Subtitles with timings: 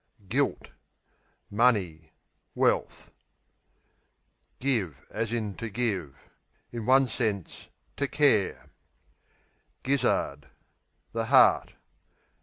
[0.29, 0.69] Gilt
[1.51, 2.11] Money;
[2.55, 3.11] wealth.
[4.57, 6.13] Give, to
[6.71, 8.71] In one sense, to care.
[9.83, 10.47] Gizzard
[11.13, 11.75] The heart.